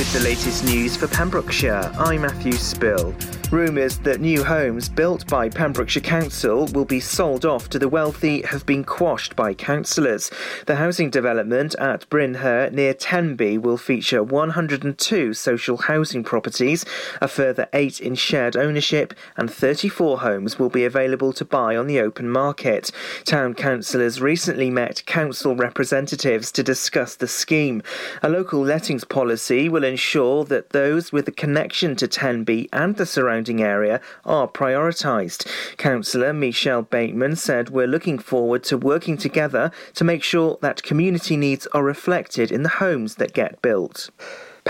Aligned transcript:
with 0.00 0.12
the 0.14 0.20
latest 0.20 0.64
news 0.64 0.96
for 0.96 1.06
Pembrokeshire. 1.06 1.92
I'm 1.98 2.22
Matthew 2.22 2.52
Spill. 2.52 3.14
Rumours 3.50 3.98
that 4.04 4.20
new 4.20 4.44
homes 4.44 4.88
built 4.88 5.26
by 5.26 5.48
Pembrokeshire 5.48 6.00
Council 6.00 6.66
will 6.66 6.84
be 6.84 7.00
sold 7.00 7.44
off 7.44 7.68
to 7.70 7.80
the 7.80 7.88
wealthy 7.88 8.42
have 8.42 8.64
been 8.64 8.84
quashed 8.84 9.34
by 9.34 9.54
councillors. 9.54 10.30
The 10.66 10.76
housing 10.76 11.10
development 11.10 11.74
at 11.74 12.08
Brynhir 12.08 12.70
near 12.72 12.94
Tenby 12.94 13.58
will 13.58 13.76
feature 13.76 14.22
102 14.22 15.34
social 15.34 15.78
housing 15.78 16.22
properties, 16.22 16.84
a 17.20 17.26
further 17.26 17.68
eight 17.72 17.98
in 17.98 18.14
shared 18.14 18.56
ownership, 18.56 19.14
and 19.36 19.52
34 19.52 20.20
homes 20.20 20.60
will 20.60 20.70
be 20.70 20.84
available 20.84 21.32
to 21.32 21.44
buy 21.44 21.74
on 21.74 21.88
the 21.88 21.98
open 21.98 22.30
market. 22.30 22.92
Town 23.24 23.54
councillors 23.54 24.20
recently 24.20 24.70
met 24.70 25.04
council 25.06 25.56
representatives 25.56 26.52
to 26.52 26.62
discuss 26.62 27.16
the 27.16 27.26
scheme. 27.26 27.82
A 28.22 28.28
local 28.28 28.60
lettings 28.60 29.02
policy 29.02 29.68
will 29.68 29.82
ensure 29.82 30.44
that 30.44 30.70
those 30.70 31.10
with 31.10 31.26
a 31.26 31.32
connection 31.32 31.96
to 31.96 32.06
Tenby 32.06 32.68
and 32.72 32.94
the 32.94 33.04
surrounding 33.04 33.39
surrounding 33.40 33.62
area 33.62 34.00
are 34.26 34.46
prioritised. 34.46 35.46
Councillor 35.78 36.32
Michelle 36.34 36.82
Bateman 36.82 37.36
said 37.36 37.70
we're 37.70 37.86
looking 37.86 38.18
forward 38.18 38.62
to 38.64 38.76
working 38.76 39.16
together 39.16 39.70
to 39.94 40.04
make 40.04 40.22
sure 40.22 40.58
that 40.60 40.82
community 40.82 41.38
needs 41.38 41.66
are 41.72 41.82
reflected 41.82 42.52
in 42.52 42.62
the 42.62 42.68
homes 42.68 43.14
that 43.14 43.32
get 43.32 43.62
built. 43.62 44.10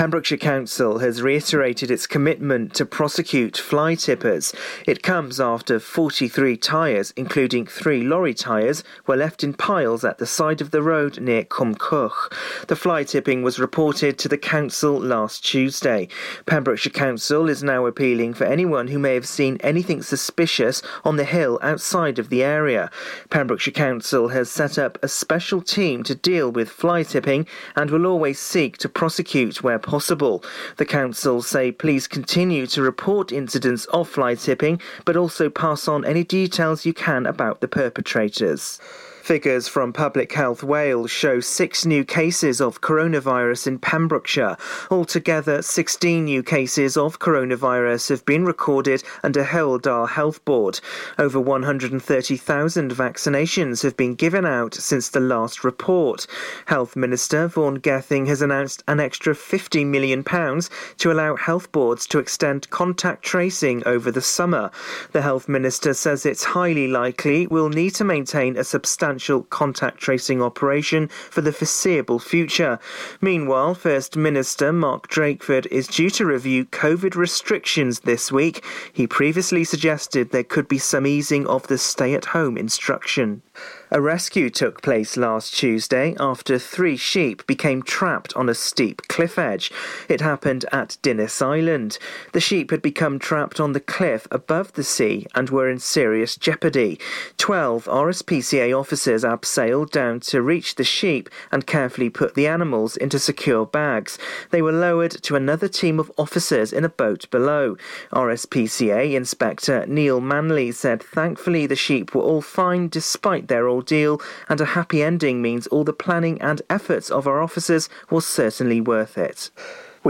Pembrokeshire 0.00 0.38
Council 0.38 1.00
has 1.00 1.20
reiterated 1.20 1.90
its 1.90 2.06
commitment 2.06 2.72
to 2.72 2.86
prosecute 2.86 3.58
fly 3.58 3.94
tippers. 3.94 4.54
It 4.86 5.02
comes 5.02 5.38
after 5.38 5.78
43 5.78 6.56
tyres, 6.56 7.12
including 7.18 7.66
three 7.66 8.02
lorry 8.02 8.32
tyres, 8.32 8.82
were 9.06 9.18
left 9.18 9.44
in 9.44 9.52
piles 9.52 10.02
at 10.02 10.16
the 10.16 10.24
side 10.24 10.62
of 10.62 10.70
the 10.70 10.80
road 10.80 11.20
near 11.20 11.44
Cwmcwch. 11.44 12.66
The 12.66 12.76
fly 12.76 13.04
tipping 13.04 13.42
was 13.42 13.58
reported 13.58 14.16
to 14.20 14.28
the 14.28 14.38
council 14.38 14.98
last 14.98 15.44
Tuesday. 15.44 16.08
Pembrokeshire 16.46 16.92
Council 16.92 17.50
is 17.50 17.62
now 17.62 17.84
appealing 17.84 18.32
for 18.32 18.44
anyone 18.44 18.88
who 18.88 18.98
may 18.98 19.12
have 19.12 19.28
seen 19.28 19.58
anything 19.60 20.00
suspicious 20.00 20.80
on 21.04 21.16
the 21.16 21.24
hill 21.24 21.58
outside 21.60 22.18
of 22.18 22.30
the 22.30 22.42
area. 22.42 22.90
Pembrokeshire 23.28 23.74
Council 23.74 24.28
has 24.28 24.50
set 24.50 24.78
up 24.78 24.96
a 25.02 25.08
special 25.08 25.60
team 25.60 26.02
to 26.04 26.14
deal 26.14 26.50
with 26.50 26.70
fly 26.70 27.02
tipping 27.02 27.46
and 27.76 27.90
will 27.90 28.06
always 28.06 28.40
seek 28.40 28.78
to 28.78 28.88
prosecute 28.88 29.62
where 29.62 29.78
possible. 29.90 30.44
The 30.76 30.86
council 30.86 31.42
say 31.42 31.72
please 31.72 32.06
continue 32.06 32.64
to 32.68 32.80
report 32.80 33.32
incidents 33.32 33.86
of 33.86 34.08
fly 34.08 34.36
tipping, 34.36 34.80
but 35.04 35.16
also 35.16 35.50
pass 35.50 35.88
on 35.88 36.04
any 36.04 36.22
details 36.22 36.86
you 36.86 36.94
can 36.94 37.26
about 37.26 37.60
the 37.60 37.66
perpetrators. 37.66 38.78
Figures 39.20 39.68
from 39.68 39.92
Public 39.92 40.32
Health 40.32 40.64
Wales 40.64 41.10
show 41.10 41.38
six 41.38 41.84
new 41.84 42.04
cases 42.04 42.60
of 42.60 42.80
coronavirus 42.80 43.66
in 43.66 43.78
Pembrokeshire. 43.78 44.56
Altogether, 44.90 45.62
16 45.62 46.24
new 46.24 46.42
cases 46.42 46.96
of 46.96 47.20
coronavirus 47.20 48.08
have 48.08 48.24
been 48.24 48.44
recorded 48.44 49.04
under 49.22 49.44
Dda 49.44 50.08
Health 50.08 50.44
Board. 50.44 50.80
Over 51.18 51.38
130,000 51.38 52.90
vaccinations 52.90 53.82
have 53.82 53.96
been 53.96 54.14
given 54.14 54.44
out 54.44 54.74
since 54.74 55.10
the 55.10 55.20
last 55.20 55.62
report. 55.62 56.26
Health 56.66 56.96
Minister 56.96 57.46
Vaughan 57.46 57.76
Gething 57.76 58.26
has 58.26 58.42
announced 58.42 58.82
an 58.88 58.98
extra 58.98 59.34
£50 59.34 59.86
million 59.86 60.24
to 60.24 61.12
allow 61.12 61.36
health 61.36 61.70
boards 61.70 62.06
to 62.08 62.18
extend 62.18 62.68
contact 62.70 63.22
tracing 63.22 63.84
over 63.86 64.10
the 64.10 64.22
summer. 64.22 64.70
The 65.12 65.22
Health 65.22 65.48
Minister 65.48 65.94
says 65.94 66.26
it's 66.26 66.42
highly 66.42 66.88
likely 66.88 67.46
we'll 67.46 67.68
need 67.68 67.94
to 67.96 68.04
maintain 68.04 68.56
a 68.56 68.64
substantial 68.64 69.19
contact 69.50 69.98
tracing 69.98 70.42
operation 70.42 71.08
for 71.08 71.40
the 71.40 71.52
foreseeable 71.52 72.18
future. 72.18 72.78
Meanwhile, 73.20 73.74
First 73.74 74.16
Minister 74.16 74.72
Mark 74.72 75.08
Drakeford 75.08 75.66
is 75.66 75.86
due 75.86 76.10
to 76.10 76.26
review 76.26 76.64
COVID 76.64 77.14
restrictions 77.14 78.00
this 78.00 78.32
week. 78.32 78.64
He 78.92 79.06
previously 79.06 79.64
suggested 79.64 80.30
there 80.30 80.44
could 80.44 80.68
be 80.68 80.78
some 80.78 81.06
easing 81.06 81.46
of 81.46 81.66
the 81.66 81.78
stay 81.78 82.14
at 82.14 82.26
home 82.26 82.56
instruction. 82.56 83.42
A 83.90 84.00
rescue 84.00 84.50
took 84.50 84.82
place 84.82 85.16
last 85.16 85.52
Tuesday 85.52 86.14
after 86.20 86.58
three 86.58 86.96
sheep 86.96 87.44
became 87.46 87.82
trapped 87.82 88.34
on 88.36 88.48
a 88.48 88.54
steep 88.54 89.02
cliff 89.08 89.36
edge. 89.36 89.72
It 90.08 90.20
happened 90.20 90.64
at 90.72 90.96
Dinas 91.02 91.42
Island. 91.42 91.98
The 92.32 92.40
sheep 92.40 92.70
had 92.70 92.82
become 92.82 93.18
trapped 93.18 93.58
on 93.58 93.72
the 93.72 93.80
cliff 93.80 94.28
above 94.30 94.72
the 94.74 94.84
sea 94.84 95.26
and 95.34 95.50
were 95.50 95.68
in 95.68 95.80
serious 95.80 96.36
jeopardy. 96.36 97.00
Twelve 97.36 97.86
RSPCA 97.86 98.78
officers 98.78 98.99
abseiled 99.06 99.90
down 99.90 100.20
to 100.20 100.42
reach 100.42 100.74
the 100.74 100.84
sheep 100.84 101.28
and 101.50 101.66
carefully 101.66 102.10
put 102.10 102.34
the 102.34 102.46
animals 102.46 102.96
into 102.96 103.18
secure 103.18 103.66
bags. 103.66 104.18
They 104.50 104.62
were 104.62 104.72
lowered 104.72 105.10
to 105.22 105.36
another 105.36 105.68
team 105.68 105.98
of 105.98 106.12
officers 106.16 106.72
in 106.72 106.84
a 106.84 106.88
boat 106.88 107.30
below. 107.30 107.76
RSPCA 108.12 109.14
Inspector 109.14 109.86
Neil 109.86 110.20
Manley 110.20 110.72
said 110.72 111.02
thankfully 111.02 111.66
the 111.66 111.76
sheep 111.76 112.14
were 112.14 112.22
all 112.22 112.42
fine 112.42 112.88
despite 112.88 113.48
their 113.48 113.68
ordeal, 113.68 114.20
and 114.48 114.60
a 114.60 114.66
happy 114.66 115.02
ending 115.02 115.42
means 115.42 115.66
all 115.68 115.84
the 115.84 115.92
planning 115.92 116.40
and 116.40 116.62
efforts 116.68 117.10
of 117.10 117.26
our 117.26 117.40
officers 117.40 117.88
was 118.10 118.26
certainly 118.26 118.80
worth 118.80 119.16
it. 119.16 119.50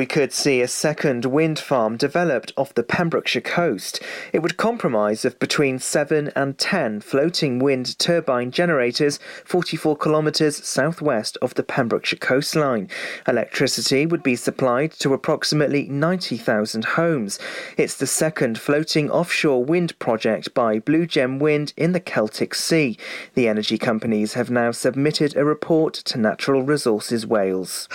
We 0.00 0.06
could 0.06 0.32
see 0.32 0.62
a 0.62 0.66
second 0.66 1.26
wind 1.26 1.58
farm 1.58 1.98
developed 1.98 2.54
off 2.56 2.72
the 2.72 2.82
Pembrokeshire 2.82 3.42
coast. 3.42 4.00
It 4.32 4.38
would 4.38 4.56
comprise 4.56 5.26
of 5.26 5.38
between 5.38 5.78
7 5.78 6.32
and 6.34 6.56
10 6.56 7.02
floating 7.02 7.58
wind 7.58 7.98
turbine 7.98 8.50
generators 8.50 9.18
44 9.44 9.98
kilometres 9.98 10.66
southwest 10.66 11.36
of 11.42 11.52
the 11.52 11.62
Pembrokeshire 11.62 12.18
coastline. 12.18 12.88
Electricity 13.28 14.06
would 14.06 14.22
be 14.22 14.36
supplied 14.36 14.92
to 14.92 15.12
approximately 15.12 15.86
90,000 15.90 16.86
homes. 16.86 17.38
It's 17.76 17.98
the 17.98 18.06
second 18.06 18.58
floating 18.58 19.10
offshore 19.10 19.62
wind 19.62 19.98
project 19.98 20.54
by 20.54 20.78
Blue 20.78 21.04
Gem 21.04 21.38
Wind 21.38 21.74
in 21.76 21.92
the 21.92 22.00
Celtic 22.00 22.54
Sea. 22.54 22.96
The 23.34 23.48
energy 23.48 23.76
companies 23.76 24.32
have 24.32 24.50
now 24.50 24.70
submitted 24.70 25.36
a 25.36 25.44
report 25.44 25.92
to 25.92 26.16
Natural 26.16 26.62
Resources 26.62 27.26
Wales. 27.26 27.86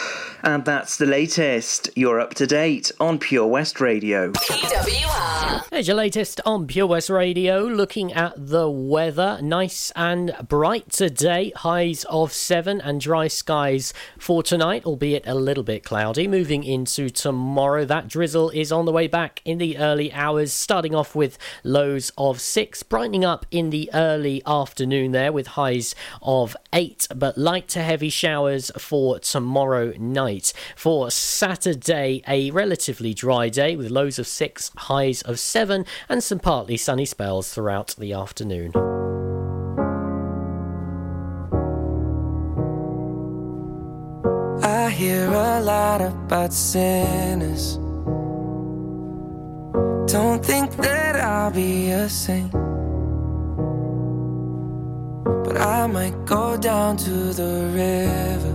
And 0.43 0.65
that's 0.65 0.97
the 0.97 1.07
latest. 1.07 1.89
You're 1.97 2.19
up 2.19 2.33
to 2.33 2.45
date 2.45 2.91
on 2.99 3.19
Pure 3.19 3.47
West 3.47 3.79
Radio. 3.79 4.33
PWR. 4.33 5.63
Here's 5.71 5.87
your 5.87 5.95
latest 5.95 6.41
on 6.45 6.67
Pure 6.67 6.87
West 6.87 7.09
Radio. 7.09 7.63
Looking 7.63 8.11
at 8.11 8.33
the 8.35 8.69
weather, 8.69 9.39
nice 9.41 9.93
and 9.95 10.35
bright 10.45 10.91
today. 10.91 11.53
Highs 11.55 12.03
of 12.09 12.33
seven 12.33 12.81
and 12.81 12.99
dry 12.99 13.29
skies 13.29 13.93
for 14.19 14.43
tonight, 14.43 14.85
albeit 14.85 15.25
a 15.25 15.35
little 15.35 15.63
bit 15.63 15.85
cloudy. 15.85 16.27
Moving 16.27 16.65
into 16.65 17.09
tomorrow, 17.09 17.85
that 17.85 18.09
drizzle 18.09 18.49
is 18.49 18.73
on 18.73 18.83
the 18.83 18.91
way 18.91 19.07
back 19.07 19.41
in 19.45 19.57
the 19.57 19.77
early 19.77 20.11
hours. 20.11 20.51
Starting 20.51 20.93
off 20.93 21.15
with 21.15 21.37
lows 21.63 22.11
of 22.17 22.41
six, 22.41 22.83
brightening 22.83 23.23
up 23.23 23.45
in 23.51 23.69
the 23.69 23.89
early 23.93 24.41
afternoon 24.45 25.13
there 25.13 25.31
with 25.31 25.47
highs 25.47 25.95
of 26.21 26.57
eight, 26.73 27.07
but 27.15 27.37
light 27.37 27.69
to 27.69 27.81
heavy 27.81 28.09
showers 28.09 28.69
for 28.77 29.17
tomorrow 29.19 29.93
night. 29.97 30.51
For 30.75 31.09
Saturday 31.09 31.74
Day, 31.75 32.21
a 32.27 32.51
relatively 32.51 33.13
dry 33.13 33.49
day 33.49 33.75
with 33.75 33.91
lows 33.91 34.19
of 34.19 34.27
6, 34.27 34.71
highs 34.77 35.21
of 35.21 35.39
7, 35.39 35.85
and 36.09 36.23
some 36.23 36.39
partly 36.39 36.77
sunny 36.77 37.05
spells 37.05 37.53
throughout 37.53 37.95
the 37.97 38.13
afternoon. 38.13 38.71
I 44.63 44.89
hear 44.89 45.27
a 45.27 45.61
lot 45.61 46.01
about 46.01 46.53
sinners. 46.53 47.77
Don't 50.11 50.43
think 50.45 50.71
that 50.77 51.15
I'll 51.17 51.51
be 51.51 51.91
a 51.91 52.07
saint. 52.07 52.51
But 55.43 55.57
I 55.57 55.87
might 55.87 56.25
go 56.25 56.57
down 56.57 56.97
to 56.97 57.33
the 57.33 57.69
river 57.73 58.54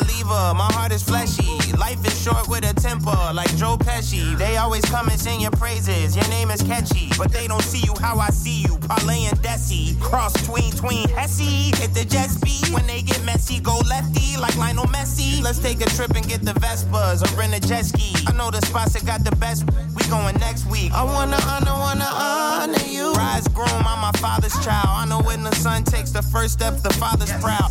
believer, 0.00 0.54
my 0.54 0.68
heart 0.74 0.92
is 0.92 1.02
fleshy. 1.02 1.72
Life 1.78 2.04
is 2.06 2.16
short 2.20 2.48
with 2.48 2.64
a 2.68 2.74
temper, 2.74 3.18
like 3.32 3.54
Joe 3.56 3.76
Pesci. 3.76 4.36
They 4.36 4.56
always 4.56 4.84
come 4.86 5.08
and 5.08 5.18
sing 5.18 5.40
your 5.40 5.52
praises, 5.52 6.16
your 6.16 6.28
name 6.28 6.50
is 6.50 6.62
catchy. 6.62 7.10
But 7.16 7.32
they 7.32 7.46
don't 7.46 7.62
see 7.62 7.82
you 7.86 7.94
how 8.00 8.18
I 8.18 8.30
see 8.30 8.62
you, 8.62 8.78
Parlay 8.78 9.24
and 9.30 9.38
Desi. 9.38 10.00
Cross 10.00 10.34
tween, 10.46 10.72
tween, 10.72 11.08
Hesse. 11.10 11.70
Hit 11.78 11.94
the 11.94 12.04
jet 12.04 12.30
speed, 12.30 12.72
when 12.74 12.86
they 12.86 13.02
get 13.02 13.22
messy, 13.24 13.60
go 13.60 13.78
lefty, 13.88 14.36
like 14.38 14.56
Lionel 14.56 14.86
Messi. 14.86 15.42
Let's 15.42 15.58
take 15.58 15.80
a 15.80 15.88
trip 15.96 16.10
and 16.16 16.26
get 16.26 16.42
the 16.42 16.54
Vespas 16.54 17.22
or 17.22 17.30
rent 17.38 17.54
a 17.54 17.60
jet 17.60 17.84
ski. 17.84 18.14
I 18.26 18.32
know 18.32 18.50
the 18.50 18.60
spots 18.66 18.94
that 18.94 19.04
got 19.06 19.24
the 19.24 19.36
best, 19.36 19.64
we 19.94 20.02
going 20.10 20.36
next 20.38 20.66
week. 20.66 20.90
I 20.92 21.04
wanna 21.04 21.38
honor, 21.46 21.76
wanna 21.86 22.10
honor 22.10 22.84
you. 22.86 23.12
Rise 23.14 23.46
groom, 23.48 23.68
I'm 23.86 24.00
my 24.00 24.12
father's 24.18 24.56
child. 24.64 24.88
I 24.88 25.06
know 25.06 25.20
when 25.22 25.44
the 25.44 25.54
son 25.54 25.84
takes 25.84 26.10
the 26.10 26.22
first 26.22 26.54
step, 26.54 26.78
the 26.82 26.92
father's 26.94 27.32
proud. 27.40 27.70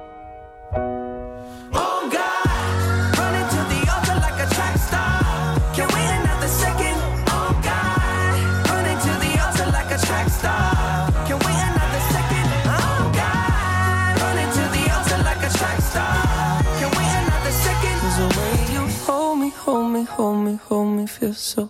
Feel 21.33 21.69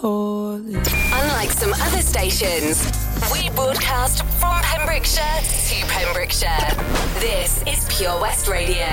holy. 0.00 0.74
Unlike 0.74 1.50
some 1.50 1.72
other 1.74 2.02
stations, 2.02 2.90
we 3.32 3.50
broadcast 3.50 4.24
from 4.38 4.60
Pembrokeshire 4.62 5.40
to 5.42 5.86
Pembrokeshire. 5.86 6.74
This 7.20 7.62
is 7.66 7.86
Pure 7.88 8.20
West 8.20 8.48
Radio. 8.48 8.86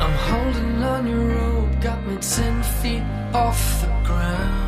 I'm 0.00 0.14
holding 0.30 0.82
on 0.82 1.06
your 1.06 1.24
rope, 1.24 1.80
got 1.80 2.06
me 2.06 2.16
ten 2.16 2.62
feet 2.62 3.02
off 3.34 3.80
the 3.82 3.88
ground. 4.04 4.67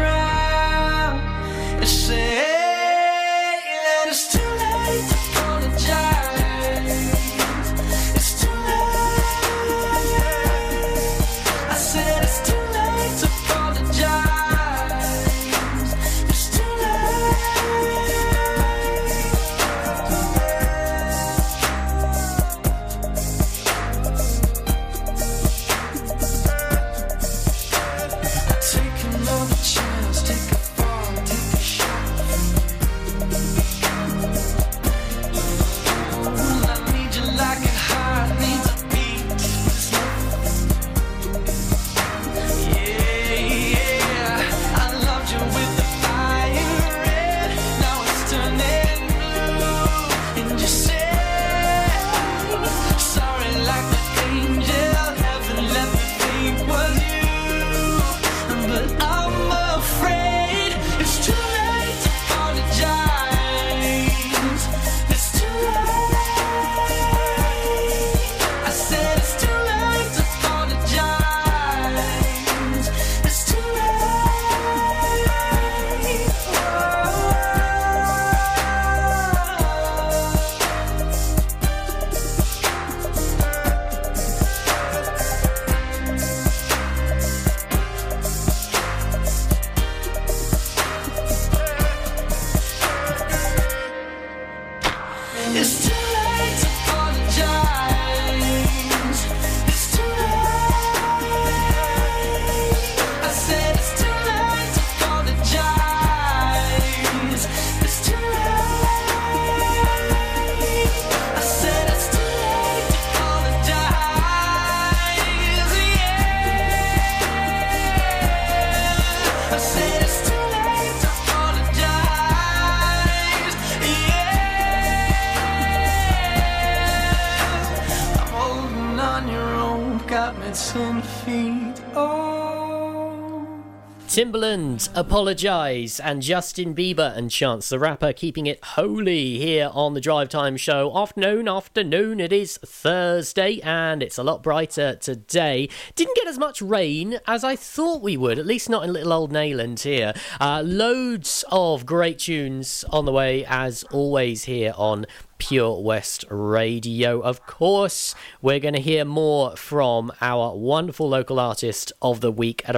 Timbaland, 134.21 134.87
Apologise, 134.93 135.99
and 135.99 136.21
Justin 136.21 136.75
Bieber 136.75 137.17
and 137.17 137.31
Chance 137.31 137.69
the 137.69 137.79
Rapper 137.79 138.13
keeping 138.13 138.45
it 138.45 138.63
holy 138.63 139.39
here 139.39 139.71
on 139.73 139.95
the 139.95 139.99
Drive 139.99 140.29
Time 140.29 140.57
Show. 140.57 140.95
Afternoon, 140.95 141.47
afternoon, 141.47 142.19
it 142.19 142.31
is 142.31 142.59
Thursday 142.63 143.59
and 143.63 144.03
it's 144.03 144.19
a 144.19 144.23
lot 144.23 144.43
brighter 144.43 144.95
today. 144.95 145.69
Didn't 145.95 146.15
get 146.15 146.27
as 146.27 146.37
much 146.37 146.61
rain 146.61 147.17
as 147.25 147.43
I 147.43 147.55
thought 147.55 148.03
we 148.03 148.15
would, 148.15 148.37
at 148.37 148.45
least 148.45 148.69
not 148.69 148.83
in 148.83 148.93
little 148.93 149.11
old 149.11 149.33
Neyland 149.33 149.81
here. 149.81 150.13
Uh, 150.39 150.61
loads 150.63 151.43
of 151.51 151.87
great 151.87 152.19
tunes 152.19 152.85
on 152.91 153.05
the 153.05 153.11
way, 153.11 153.43
as 153.45 153.83
always, 153.85 154.43
here 154.43 154.75
on 154.77 155.07
Pure 155.39 155.81
West 155.81 156.25
Radio. 156.29 157.21
Of 157.21 157.47
course, 157.47 158.13
we're 158.39 158.59
going 158.59 158.75
to 158.75 158.81
hear 158.81 159.03
more 159.03 159.55
from 159.55 160.11
our 160.21 160.55
wonderful 160.55 161.09
local 161.09 161.39
artist 161.39 161.91
of 162.03 162.21
the 162.21 162.31
week 162.31 162.61
at 162.69 162.75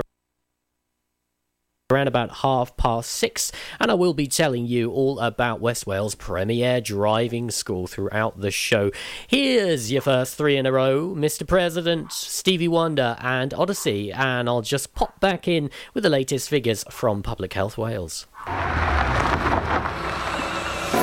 around 1.93 2.07
about 2.07 2.37
half 2.37 2.75
past 2.75 3.11
six, 3.11 3.51
and 3.79 3.91
I 3.91 3.93
will 3.93 4.13
be 4.13 4.27
telling 4.27 4.65
you 4.65 4.91
all 4.91 5.19
about 5.19 5.61
West 5.61 5.85
Wales 5.85 6.15
Premier 6.15 6.81
Driving 6.81 7.51
School 7.51 7.87
throughout 7.87 8.41
the 8.41 8.51
show. 8.51 8.91
Here's 9.27 9.91
your 9.91 10.01
first 10.01 10.35
three 10.35 10.57
in 10.57 10.65
a 10.65 10.71
row 10.71 11.13
Mr. 11.15 11.47
President, 11.47 12.11
Stevie 12.11 12.67
Wonder, 12.67 13.15
and 13.19 13.53
Odyssey, 13.53 14.11
and 14.11 14.49
I'll 14.49 14.61
just 14.61 14.95
pop 14.95 15.19
back 15.19 15.47
in 15.47 15.69
with 15.93 16.03
the 16.03 16.09
latest 16.09 16.49
figures 16.49 16.83
from 16.89 17.21
Public 17.21 17.53
Health 17.53 17.77
Wales. 17.77 18.25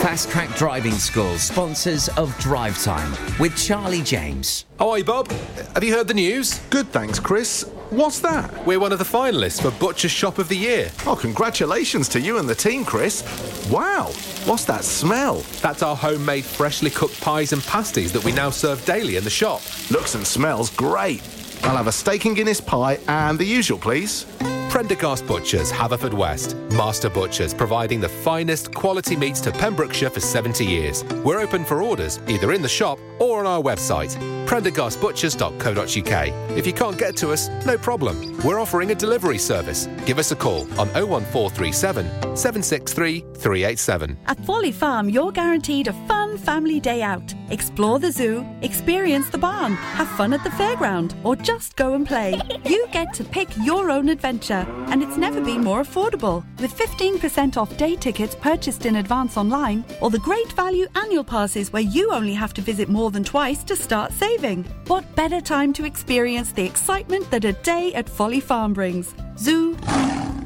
Fast 0.00 0.30
Track 0.30 0.56
Driving 0.56 0.94
School, 0.94 1.36
sponsors 1.38 2.08
of 2.10 2.36
Drive 2.38 2.82
Time 2.82 3.12
with 3.38 3.56
Charlie 3.56 4.02
James. 4.02 4.64
Oh, 4.78 4.94
hi, 4.94 5.02
Bob. 5.02 5.30
Have 5.74 5.84
you 5.84 5.94
heard 5.94 6.08
the 6.08 6.14
news? 6.14 6.58
Good, 6.70 6.88
thanks, 6.88 7.20
Chris. 7.20 7.70
What's 7.90 8.20
that? 8.20 8.64
We're 8.64 8.78
one 8.78 8.92
of 8.92 9.00
the 9.00 9.04
finalists 9.04 9.60
for 9.60 9.76
Butcher's 9.80 10.12
Shop 10.12 10.38
of 10.38 10.48
the 10.48 10.56
Year. 10.56 10.92
Oh, 11.06 11.16
congratulations 11.16 12.08
to 12.10 12.20
you 12.20 12.38
and 12.38 12.48
the 12.48 12.54
team, 12.54 12.84
Chris. 12.84 13.24
Wow, 13.68 14.12
what's 14.44 14.64
that 14.66 14.84
smell? 14.84 15.38
That's 15.60 15.82
our 15.82 15.96
homemade, 15.96 16.44
freshly 16.44 16.90
cooked 16.90 17.20
pies 17.20 17.52
and 17.52 17.60
pasties 17.64 18.12
that 18.12 18.24
we 18.24 18.30
now 18.30 18.50
serve 18.50 18.84
daily 18.84 19.16
in 19.16 19.24
the 19.24 19.30
shop. 19.30 19.60
Looks 19.90 20.14
and 20.14 20.24
smells 20.24 20.70
great. 20.70 21.20
I'll 21.64 21.76
have 21.76 21.88
a 21.88 21.92
steak 21.92 22.26
and 22.26 22.36
Guinness 22.36 22.60
pie 22.60 23.00
and 23.08 23.36
the 23.36 23.44
usual, 23.44 23.76
please. 23.78 24.24
Prendergast 24.70 25.26
Butchers, 25.26 25.72
Haverfordwest. 25.72 26.70
Master 26.76 27.10
Butchers, 27.10 27.52
providing 27.52 28.00
the 28.00 28.08
finest 28.08 28.72
quality 28.72 29.16
meats 29.16 29.40
to 29.40 29.50
Pembrokeshire 29.50 30.10
for 30.10 30.20
70 30.20 30.64
years. 30.64 31.02
We're 31.24 31.40
open 31.40 31.64
for 31.64 31.82
orders, 31.82 32.20
either 32.28 32.52
in 32.52 32.62
the 32.62 32.68
shop 32.68 33.00
or 33.20 33.38
on 33.38 33.46
our 33.46 33.62
website, 33.62 34.16
prendergastbutchers.co.uk. 34.46 36.56
If 36.56 36.66
you 36.66 36.72
can't 36.72 36.98
get 36.98 37.16
to 37.18 37.30
us, 37.30 37.48
no 37.64 37.78
problem. 37.78 38.36
We're 38.42 38.58
offering 38.58 38.90
a 38.90 38.94
delivery 38.94 39.38
service. 39.38 39.86
Give 40.06 40.18
us 40.18 40.32
a 40.32 40.36
call 40.36 40.62
on 40.80 40.88
01437 40.88 42.36
763 42.36 43.20
387. 43.20 44.18
At 44.26 44.44
Folly 44.44 44.72
Farm, 44.72 45.08
you're 45.08 45.30
guaranteed 45.30 45.88
a 45.88 45.92
fun 46.08 46.38
family 46.38 46.80
day 46.80 47.02
out. 47.02 47.34
Explore 47.50 47.98
the 47.98 48.12
zoo, 48.12 48.46
experience 48.62 49.28
the 49.28 49.38
barn, 49.38 49.74
have 49.74 50.08
fun 50.10 50.32
at 50.32 50.42
the 50.44 50.50
fairground, 50.50 51.14
or 51.24 51.36
just 51.36 51.76
go 51.76 51.94
and 51.94 52.06
play. 52.06 52.40
You 52.64 52.86
get 52.92 53.12
to 53.14 53.24
pick 53.24 53.48
your 53.58 53.90
own 53.90 54.08
adventure, 54.08 54.66
and 54.88 55.02
it's 55.02 55.16
never 55.16 55.40
been 55.40 55.62
more 55.62 55.82
affordable. 55.82 56.44
With 56.60 56.76
15% 56.76 57.56
off 57.56 57.76
day 57.76 57.96
tickets 57.96 58.34
purchased 58.34 58.86
in 58.86 58.96
advance 58.96 59.36
online, 59.36 59.84
or 60.00 60.10
the 60.10 60.18
great 60.20 60.52
value 60.52 60.86
annual 60.94 61.24
passes 61.24 61.72
where 61.72 61.82
you 61.82 62.12
only 62.12 62.34
have 62.34 62.54
to 62.54 62.62
visit 62.62 62.88
more 62.88 63.09
than 63.10 63.24
twice 63.24 63.62
to 63.64 63.76
start 63.76 64.12
saving. 64.12 64.64
What 64.86 65.14
better 65.16 65.40
time 65.40 65.72
to 65.74 65.84
experience 65.84 66.52
the 66.52 66.64
excitement 66.64 67.30
that 67.30 67.44
a 67.44 67.52
day 67.52 67.92
at 67.94 68.08
Folly 68.08 68.40
Farm 68.40 68.72
brings? 68.72 69.14
Zoo, 69.38 69.74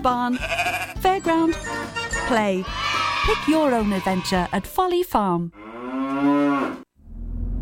barn, 0.03 0.37
fairground, 0.99 1.55
play. 2.27 2.65
Pick 3.27 3.49
your 3.49 3.75
own 3.75 3.93
adventure 3.93 4.49
at 4.53 4.67
Folly 4.67 5.03
Farm. 5.03 5.53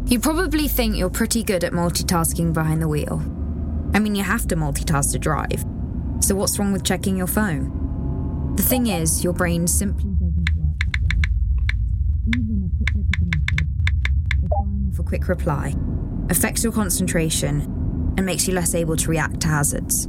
You 0.06 0.20
probably 0.20 0.68
think 0.68 0.96
you're 0.96 1.08
pretty 1.08 1.42
good 1.42 1.64
at 1.64 1.72
multitasking 1.72 2.52
behind 2.52 2.82
the 2.82 2.88
wheel. 2.88 3.22
I 3.94 3.98
mean, 3.98 4.14
you 4.14 4.22
have 4.22 4.46
to 4.48 4.56
multitask 4.56 5.12
to 5.12 5.18
drive. 5.18 5.64
So, 6.20 6.34
what's 6.34 6.58
wrong 6.58 6.72
with 6.72 6.84
checking 6.84 7.16
your 7.16 7.26
phone? 7.26 8.54
The 8.56 8.62
thing 8.62 8.88
is, 8.88 9.24
your 9.24 9.32
brain 9.32 9.66
simply 9.66 10.10
doesn't 10.10 10.50
work. 10.56 10.76
Even 12.36 12.70
a 12.70 12.76
quick 12.76 12.90
look 12.94 13.06
at 13.14 13.22
a 13.22 13.26
message, 13.26 13.68
or 14.42 14.48
firing 14.48 14.88
off 14.90 14.91
a 15.02 15.08
quick 15.08 15.28
reply, 15.28 15.74
affects 16.30 16.62
your 16.62 16.72
concentration 16.72 17.60
and 18.16 18.26
makes 18.26 18.46
you 18.46 18.54
less 18.54 18.74
able 18.74 18.96
to 18.96 19.10
react 19.10 19.40
to 19.40 19.48
hazards. 19.48 20.08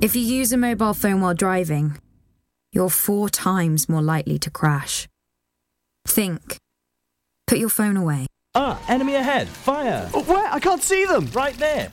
If 0.00 0.16
you 0.16 0.22
use 0.22 0.52
a 0.52 0.56
mobile 0.56 0.94
phone 0.94 1.20
while 1.20 1.34
driving, 1.34 1.98
you're 2.72 2.90
four 2.90 3.28
times 3.28 3.88
more 3.88 4.02
likely 4.02 4.38
to 4.38 4.50
crash. 4.50 5.08
Think. 6.06 6.56
Put 7.46 7.58
your 7.58 7.68
phone 7.68 7.96
away. 7.96 8.26
Ah, 8.54 8.80
enemy 8.88 9.14
ahead. 9.16 9.48
Fire. 9.48 10.08
Oh, 10.14 10.22
where? 10.22 10.52
I 10.52 10.60
can't 10.60 10.82
see 10.82 11.04
them. 11.04 11.26
Right 11.32 11.56
there. 11.58 11.92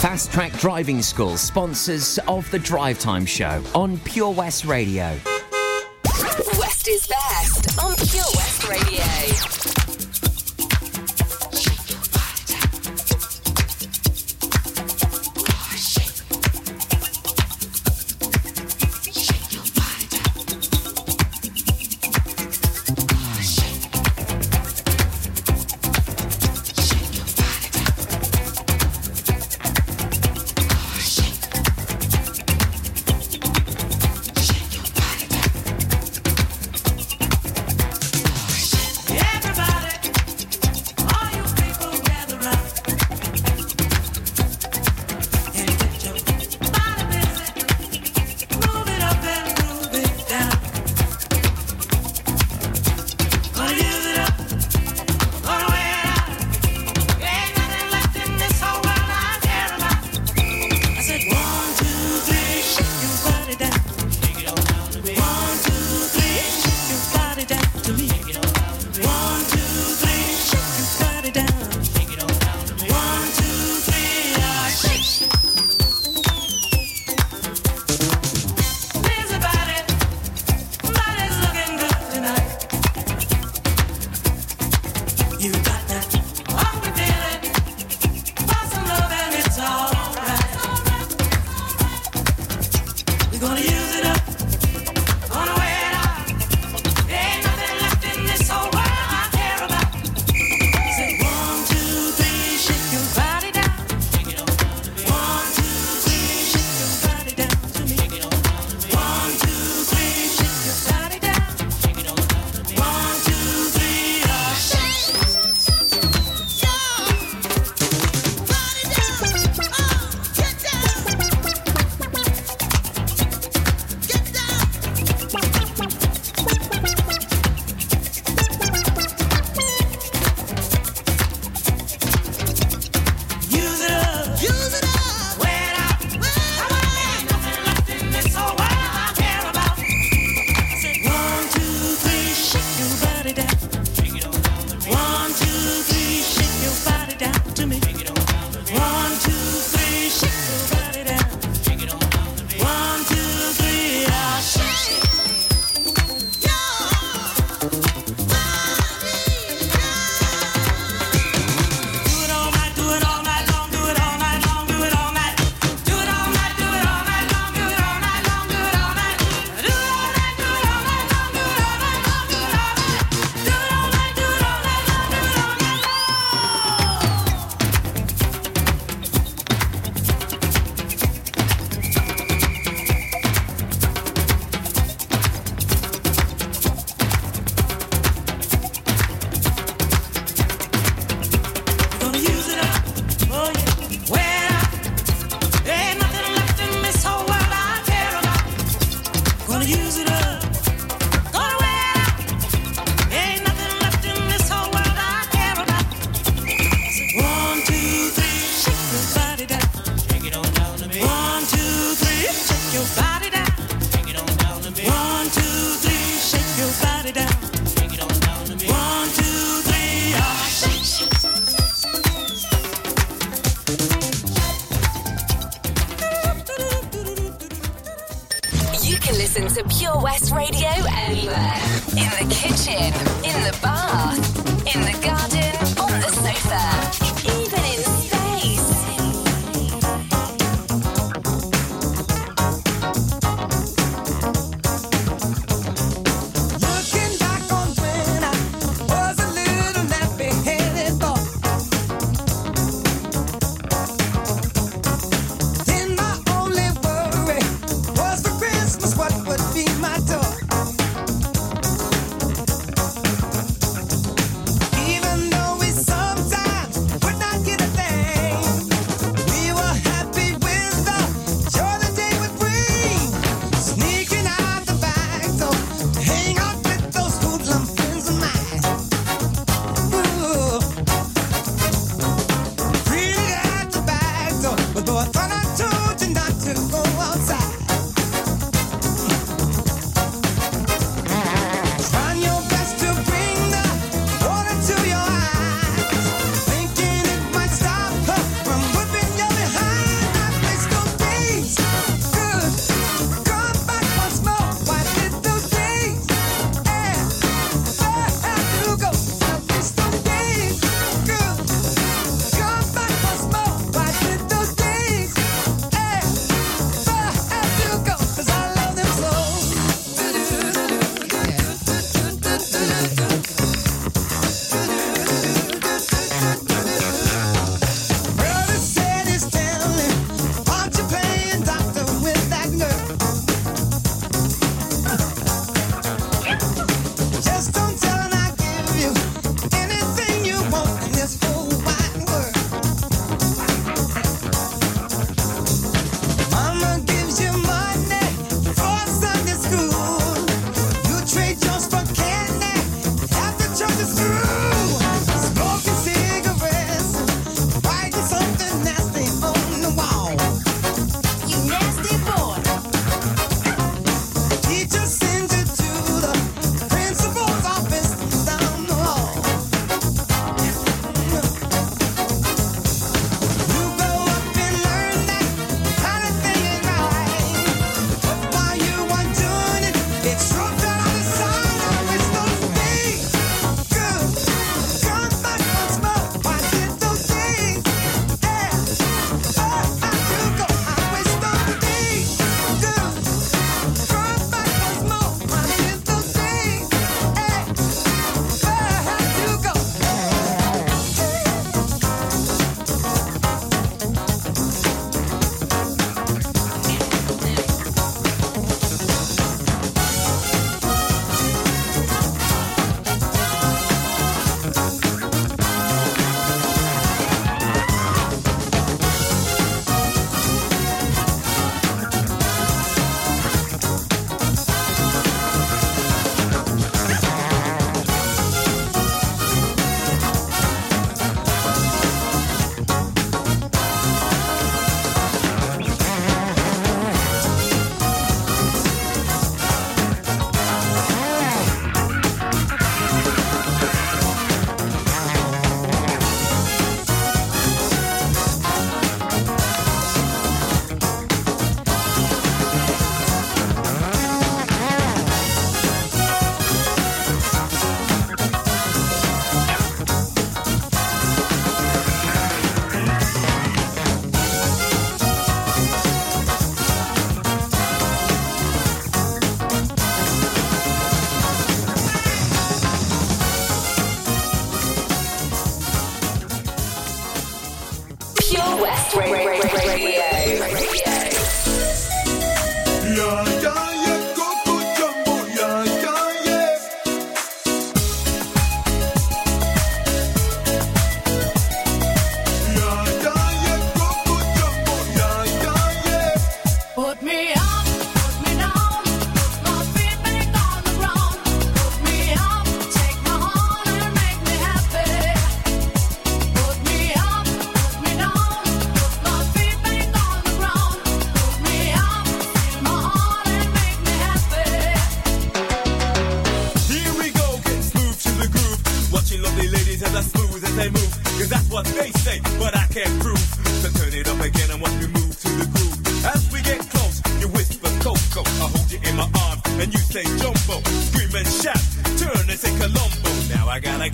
Fast 0.00 0.32
Track 0.32 0.52
Driving 0.52 1.02
School, 1.02 1.36
sponsors 1.36 2.18
of 2.26 2.50
the 2.50 2.58
Drive 2.58 2.98
Time 2.98 3.26
Show 3.26 3.62
on 3.74 3.98
Pure 3.98 4.30
West 4.30 4.64
Radio. 4.64 5.14
West 6.58 6.88
is 6.88 7.06
best 7.06 7.78
on 7.78 7.94
Pure 7.96 8.24
West 8.34 8.66
Radio. 8.66 9.79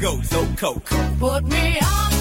go, 0.06 0.22
so 0.22 0.46
Coco. 0.56 0.96
Put 1.18 1.44
me 1.44 1.80
on. 1.80 2.15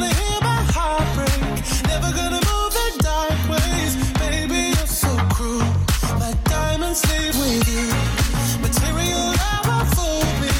diamonds 6.91 7.09
leave 7.11 7.37
with 7.39 7.67
you. 7.69 7.87
Material 8.61 9.31
never 9.31 9.85
fool 9.95 10.23
me. 10.41 10.51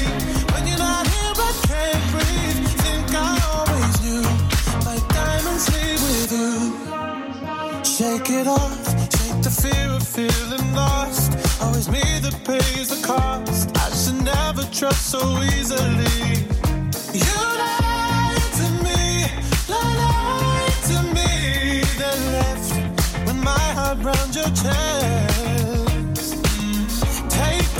When 0.52 0.66
you're 0.66 0.78
not 0.78 1.06
here, 1.06 1.34
I 1.36 1.52
can't 1.68 2.04
breathe. 2.12 2.68
Think 2.80 3.14
I 3.14 3.36
always 3.52 4.00
knew. 4.02 4.22
My 4.84 4.98
diamonds 5.08 5.68
leave 5.74 6.00
with 6.08 6.32
you. 6.32 7.84
Shake 7.84 8.30
it 8.30 8.46
off. 8.46 8.84
Shake 9.12 9.42
the 9.42 9.50
fear 9.50 9.90
of 9.90 10.06
feeling 10.06 10.74
lost. 10.74 11.32
Always 11.60 11.88
me 11.88 12.00
that 12.20 12.36
pays 12.44 12.88
the 12.88 13.06
cost. 13.06 13.76
I 13.76 13.90
should 13.94 14.24
never 14.24 14.62
trust 14.72 15.10
so 15.10 15.20
easily. 15.42 16.46
You 17.12 17.36
lied 17.60 18.48
to 18.60 18.66
me, 18.86 19.26
lied 19.68 20.78
to 20.88 20.98
me, 21.16 21.82
then 21.98 22.20
left 22.32 23.26
with 23.26 23.36
my 23.36 23.66
heart 23.76 23.98
round 24.02 24.34
your 24.34 24.46
chest. 24.46 25.61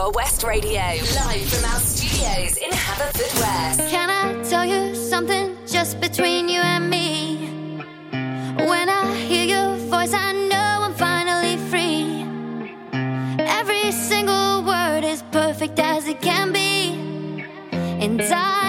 Pure 0.00 0.12
West 0.12 0.42
Radio, 0.44 0.80
live 0.80 1.46
from 1.52 1.64
our 1.70 1.78
studios 1.80 2.56
in 2.56 2.70
Haverfordwest. 2.70 3.90
Can 3.90 4.08
I 4.08 4.42
tell 4.48 4.64
you 4.64 4.94
something 4.94 5.58
just 5.66 6.00
between 6.00 6.48
you 6.48 6.60
and 6.60 6.88
me? 6.88 7.84
When 8.66 8.88
I 8.88 9.14
hear 9.14 9.44
your 9.44 9.76
voice, 9.90 10.14
I 10.14 10.32
know 10.32 10.86
I'm 10.86 10.94
finally 10.94 11.58
free. 11.68 12.24
Every 13.44 13.92
single 13.92 14.62
word 14.64 15.04
is 15.04 15.22
perfect 15.32 15.78
as 15.78 16.08
it 16.08 16.22
can 16.22 16.50
be. 16.50 16.94
And 17.72 18.22
I 18.22 18.59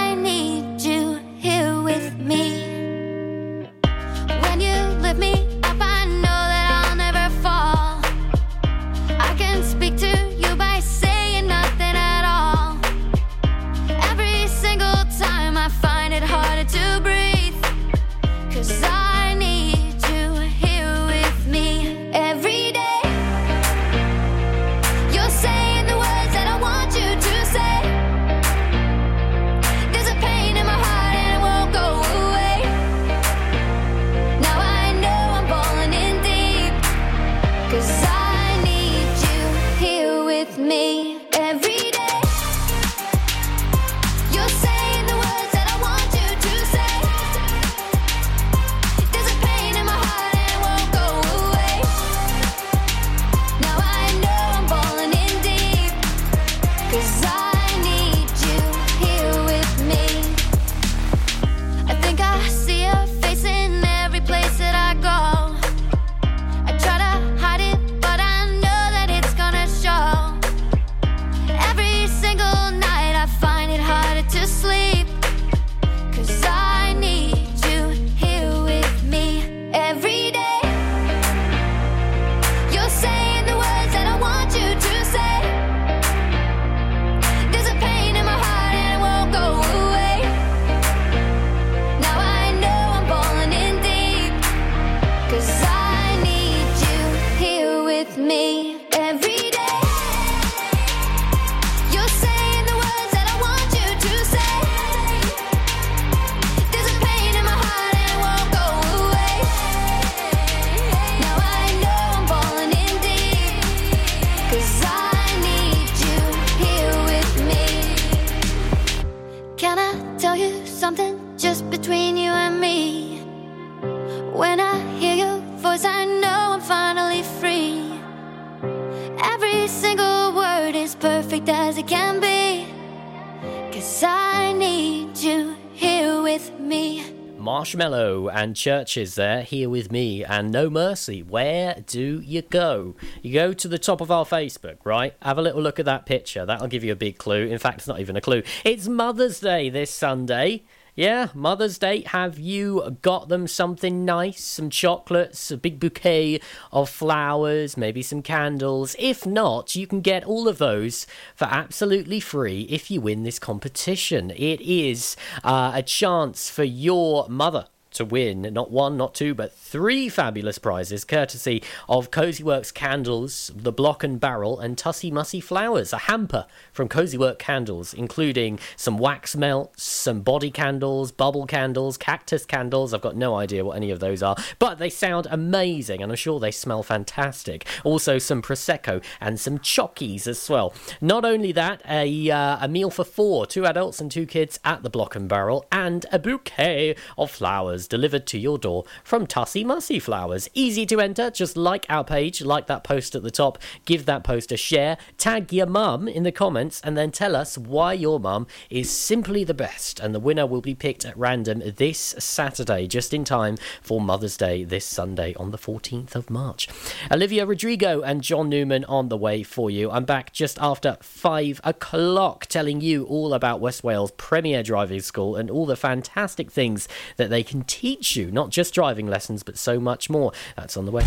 Marshmello 137.71 138.29
and 138.33 138.55
CHVRCHES 138.55 139.15
there, 139.15 139.43
here 139.43 139.69
with 139.69 139.93
me, 139.93 140.25
and 140.25 140.51
No 140.51 140.69
Mercy. 140.69 141.23
Where 141.23 141.81
do 141.87 142.19
you 142.19 142.41
go? 142.41 142.95
You 143.21 143.33
go 143.33 143.53
to 143.53 143.67
the 143.69 143.79
top 143.79 144.01
of 144.01 144.11
our 144.11 144.25
Facebook, 144.25 144.77
right? 144.83 145.13
Have 145.21 145.37
a 145.37 145.41
little 145.41 145.61
look 145.61 145.79
at 145.79 145.85
that 145.85 146.05
picture. 146.05 146.45
That'll 146.45 146.67
give 146.67 146.83
you 146.83 146.91
a 146.91 146.97
big 146.97 147.17
clue. 147.17 147.47
In 147.47 147.59
fact, 147.59 147.77
it's 147.77 147.87
not 147.87 148.01
even 148.01 148.17
a 148.17 148.21
clue. 148.21 148.43
It's 148.65 148.89
Mother's 148.89 149.39
Day 149.39 149.69
this 149.69 149.89
Sunday. 149.89 150.63
Yeah, 150.93 151.29
Mother's 151.33 151.77
Day. 151.77 152.01
Have 152.07 152.37
you 152.37 152.97
got 153.01 153.29
them 153.29 153.47
something 153.47 154.03
nice? 154.03 154.43
Some 154.43 154.69
chocolates, 154.69 155.49
a 155.49 155.55
big 155.55 155.79
bouquet 155.79 156.41
of 156.73 156.89
flowers, 156.89 157.77
maybe 157.77 158.01
some 158.01 158.21
candles. 158.21 158.97
If 158.99 159.25
not, 159.25 159.73
you 159.73 159.87
can 159.87 160.01
get 160.01 160.25
all 160.25 160.49
of 160.49 160.57
those 160.57 161.07
for 161.33 161.45
absolutely 161.45 162.19
free 162.19 162.63
if 162.63 162.91
you 162.91 162.99
win 162.99 163.23
this 163.23 163.39
competition. 163.39 164.31
It 164.31 164.59
is 164.59 165.15
uh, 165.45 165.71
a 165.73 165.81
chance 165.81 166.49
for 166.49 166.65
your 166.65 167.25
mother 167.29 167.67
to 167.91 168.05
win 168.05 168.41
not 168.53 168.71
one, 168.71 168.97
not 168.97 169.13
two, 169.13 169.33
but 169.33 169.53
three 169.53 170.09
fabulous 170.09 170.57
prizes, 170.57 171.03
courtesy 171.03 171.61
of 171.87 172.11
Cozy 172.11 172.43
Works 172.43 172.71
Candles, 172.71 173.51
the 173.55 173.71
Block 173.71 174.03
and 174.03 174.19
Barrel, 174.19 174.59
and 174.59 174.77
Tussie 174.77 175.11
Mussy 175.11 175.41
Flowers. 175.41 175.93
A 175.93 175.99
hamper 175.99 176.45
from 176.71 176.87
Cozy 176.87 177.17
Work 177.17 177.39
Candles, 177.39 177.93
including 177.93 178.59
some 178.75 178.97
wax 178.97 179.35
melts, 179.35 179.83
some 179.83 180.21
body 180.21 180.51
candles, 180.51 181.11
bubble 181.11 181.45
candles, 181.45 181.97
cactus 181.97 182.45
candles. 182.45 182.93
I've 182.93 183.01
got 183.01 183.15
no 183.15 183.35
idea 183.35 183.65
what 183.65 183.75
any 183.75 183.91
of 183.91 183.99
those 183.99 184.23
are, 184.23 184.35
but 184.59 184.79
they 184.79 184.89
sound 184.89 185.27
amazing, 185.29 186.01
and 186.01 186.11
I'm 186.11 186.15
sure 186.15 186.39
they 186.39 186.51
smell 186.51 186.83
fantastic. 186.83 187.65
Also, 187.83 188.17
some 188.17 188.41
prosecco 188.41 189.03
and 189.19 189.39
some 189.39 189.59
chockies 189.59 190.27
as 190.27 190.49
well. 190.49 190.73
Not 191.01 191.25
only 191.25 191.51
that, 191.51 191.81
a 191.87 192.31
uh, 192.31 192.57
a 192.61 192.67
meal 192.67 192.89
for 192.89 193.03
four, 193.03 193.45
two 193.45 193.65
adults 193.65 193.99
and 193.99 194.11
two 194.11 194.25
kids 194.25 194.59
at 194.63 194.83
the 194.83 194.89
Block 194.89 195.15
and 195.15 195.27
Barrel, 195.27 195.65
and 195.71 196.05
a 196.11 196.19
bouquet 196.19 196.95
of 197.17 197.31
flowers 197.31 197.80
delivered 197.87 198.27
to 198.27 198.39
your 198.39 198.57
door 198.57 198.85
from 199.03 199.27
Tussie 199.27 199.63
Mussy 199.63 199.99
Flowers. 199.99 200.49
Easy 200.53 200.85
to 200.85 200.99
enter, 200.99 201.29
just 201.29 201.57
like 201.57 201.85
our 201.89 202.03
page, 202.03 202.41
like 202.41 202.67
that 202.67 202.83
post 202.83 203.15
at 203.15 203.23
the 203.23 203.31
top, 203.31 203.57
give 203.85 204.05
that 204.05 204.23
post 204.23 204.51
a 204.51 204.57
share, 204.57 204.97
tag 205.17 205.51
your 205.53 205.65
mum 205.65 206.07
in 206.07 206.23
the 206.23 206.31
comments, 206.31 206.81
and 206.83 206.97
then 206.97 207.11
tell 207.11 207.35
us 207.35 207.57
why 207.57 207.93
your 207.93 208.19
mum 208.19 208.47
is 208.69 208.89
simply 208.89 209.43
the 209.43 209.53
best. 209.53 209.99
And 209.99 210.13
the 210.13 210.19
winner 210.19 210.45
will 210.45 210.61
be 210.61 210.75
picked 210.75 211.05
at 211.05 211.17
random 211.17 211.61
this 211.77 212.15
Saturday, 212.19 212.87
just 212.87 213.13
in 213.13 213.23
time 213.23 213.57
for 213.81 214.01
Mother's 214.01 214.37
Day 214.37 214.63
this 214.63 214.85
Sunday 214.85 215.33
on 215.35 215.51
the 215.51 215.57
14th 215.57 216.15
of 216.15 216.29
March. 216.29 216.67
Olivia 217.11 217.45
Rodrigo 217.45 218.01
and 218.01 218.21
John 218.21 218.49
Newman 218.49 218.85
on 218.85 219.09
the 219.09 219.17
way 219.17 219.43
for 219.43 219.69
you. 219.69 219.91
I'm 219.91 220.05
back 220.05 220.33
just 220.33 220.59
after 220.59 220.97
five 221.01 221.61
o'clock 221.63 222.45
telling 222.47 222.81
you 222.81 223.05
all 223.05 223.33
about 223.33 223.59
West 223.59 223.83
Wales 223.83 224.11
Premier 224.11 224.63
Driving 224.63 225.01
School 225.01 225.35
and 225.35 225.49
all 225.49 225.65
the 225.65 225.75
fantastic 225.75 226.51
things 226.51 226.87
that 227.17 227.29
they 227.29 227.43
can 227.43 227.63
teach 227.71 228.17
you 228.17 228.31
not 228.31 228.49
just 228.49 228.73
driving 228.73 229.07
lessons, 229.07 229.43
but 229.43 229.57
so 229.57 229.79
much 229.79 230.09
more. 230.09 230.33
That's 230.57 230.75
on 230.75 230.85
the 230.85 230.91
way. 230.91 231.05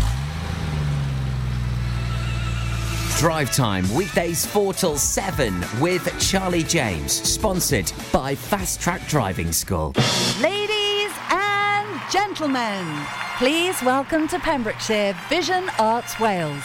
Drive 3.17 3.53
Time, 3.53 3.91
weekdays 3.93 4.45
4 4.47 4.73
till 4.73 4.97
7 4.97 5.63
with 5.79 6.03
Charlie 6.19 6.63
James, 6.63 7.13
sponsored 7.13 7.91
by 8.11 8.35
Fast 8.35 8.81
Track 8.81 9.07
Driving 9.07 9.51
School. 9.51 9.93
Ladies 10.41 11.11
and 11.29 12.01
gentlemen, 12.11 12.85
please 13.37 13.81
welcome 13.83 14.27
to 14.27 14.39
Pembrokeshire 14.39 15.15
Vision 15.29 15.69
Arts 15.79 16.19
Wales, 16.19 16.63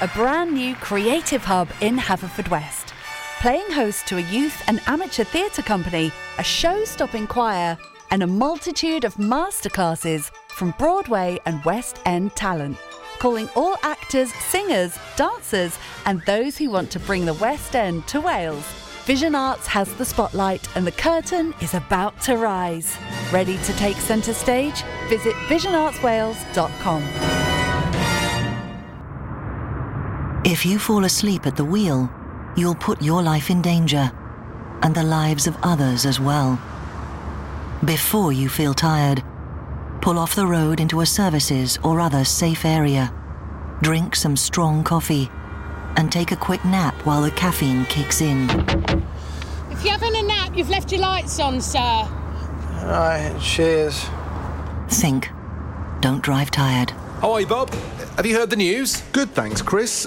a 0.00 0.08
brand 0.08 0.54
new 0.54 0.74
creative 0.76 1.44
hub 1.44 1.68
in 1.80 1.98
Haverfordwest. 1.98 2.92
Playing 3.40 3.70
host 3.70 4.06
to 4.06 4.16
a 4.16 4.22
youth 4.22 4.62
and 4.68 4.80
amateur 4.86 5.24
theatre 5.24 5.62
company, 5.62 6.12
a 6.38 6.44
show 6.44 6.84
stopping 6.84 7.26
choir, 7.26 7.76
and 8.10 8.22
a 8.22 8.26
multitude 8.26 9.04
of 9.04 9.14
masterclasses 9.16 10.30
from 10.48 10.74
Broadway 10.78 11.38
and 11.46 11.64
West 11.64 12.00
End 12.04 12.34
talent. 12.36 12.76
Calling 13.18 13.48
all 13.54 13.76
actors, 13.82 14.32
singers, 14.34 14.98
dancers, 15.16 15.78
and 16.06 16.22
those 16.22 16.56
who 16.56 16.70
want 16.70 16.90
to 16.90 17.00
bring 17.00 17.24
the 17.24 17.34
West 17.34 17.76
End 17.76 18.06
to 18.08 18.20
Wales. 18.20 18.64
Vision 19.04 19.34
Arts 19.34 19.66
has 19.66 19.92
the 19.94 20.04
spotlight 20.04 20.68
and 20.76 20.86
the 20.86 20.92
curtain 20.92 21.54
is 21.60 21.74
about 21.74 22.20
to 22.22 22.36
rise. 22.36 22.96
Ready 23.32 23.58
to 23.58 23.72
take 23.74 23.96
centre 23.96 24.34
stage? 24.34 24.82
Visit 25.08 25.34
visionartswales.com. 25.48 27.02
If 30.44 30.64
you 30.64 30.78
fall 30.78 31.04
asleep 31.04 31.46
at 31.46 31.56
the 31.56 31.64
wheel, 31.64 32.10
you'll 32.56 32.74
put 32.74 33.02
your 33.02 33.22
life 33.22 33.50
in 33.50 33.62
danger 33.62 34.10
and 34.82 34.94
the 34.94 35.02
lives 35.02 35.46
of 35.46 35.56
others 35.62 36.06
as 36.06 36.18
well. 36.18 36.58
Before 37.84 38.30
you 38.30 38.50
feel 38.50 38.74
tired, 38.74 39.24
pull 40.02 40.18
off 40.18 40.34
the 40.34 40.46
road 40.46 40.80
into 40.80 41.00
a 41.00 41.06
services 41.06 41.78
or 41.82 41.98
other 41.98 42.24
safe 42.24 42.66
area. 42.66 43.10
Drink 43.80 44.14
some 44.14 44.36
strong 44.36 44.84
coffee 44.84 45.30
and 45.96 46.12
take 46.12 46.30
a 46.30 46.36
quick 46.36 46.62
nap 46.66 46.94
while 47.06 47.22
the 47.22 47.30
caffeine 47.30 47.86
kicks 47.86 48.20
in. 48.20 48.50
If 49.70 49.82
you're 49.82 49.92
having 49.96 50.14
a 50.14 50.22
nap, 50.22 50.54
you've 50.54 50.68
left 50.68 50.92
your 50.92 51.00
lights 51.00 51.40
on, 51.40 51.58
sir. 51.62 52.06
Right, 52.84 53.34
cheers. 53.40 54.04
Think. 54.88 55.30
Don't 56.00 56.22
drive 56.22 56.50
tired. 56.50 56.90
Hi, 57.20 57.46
Bob. 57.46 57.72
Have 58.16 58.26
you 58.26 58.36
heard 58.36 58.50
the 58.50 58.56
news? 58.56 59.00
Good, 59.12 59.30
thanks, 59.30 59.62
Chris. 59.62 60.06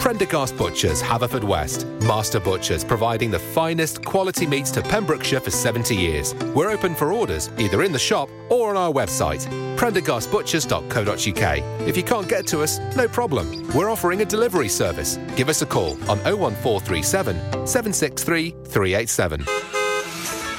Prendergast 0.00 0.56
Butchers, 0.56 1.02
Haverfordwest. 1.02 1.84
Master 2.02 2.40
Butchers, 2.40 2.82
providing 2.84 3.30
the 3.30 3.38
finest 3.38 4.02
quality 4.04 4.46
meats 4.46 4.70
to 4.70 4.80
Pembrokeshire 4.80 5.40
for 5.40 5.50
70 5.50 5.94
years. 5.96 6.34
We're 6.54 6.70
open 6.70 6.94
for 6.94 7.12
orders, 7.12 7.50
either 7.58 7.82
in 7.82 7.92
the 7.92 7.98
shop 7.98 8.30
or 8.48 8.70
on 8.70 8.76
our 8.76 8.92
website, 8.92 9.44
prendergastbutchers.co.uk. 9.76 11.88
If 11.88 11.96
you 11.96 12.04
can't 12.04 12.28
get 12.28 12.46
to 12.48 12.60
us, 12.62 12.78
no 12.96 13.08
problem. 13.08 13.66
We're 13.74 13.90
offering 13.90 14.20
a 14.20 14.24
delivery 14.24 14.68
service. 14.68 15.18
Give 15.36 15.48
us 15.48 15.62
a 15.62 15.66
call 15.66 15.92
on 16.08 16.18
01437 16.24 17.66
763 17.66 18.50
387. 18.66 19.44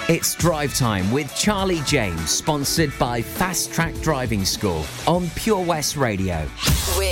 It's 0.10 0.34
Drive 0.34 0.74
Time 0.74 1.12
with 1.12 1.32
Charlie 1.36 1.82
James, 1.86 2.32
sponsored 2.32 2.92
by 2.98 3.22
Fast 3.22 3.72
Track 3.72 3.94
Driving 4.02 4.44
School 4.44 4.84
on 5.06 5.30
Pure 5.36 5.64
West 5.66 5.98
Radio. 5.98 6.48
We 6.98 7.06
are 7.06 7.09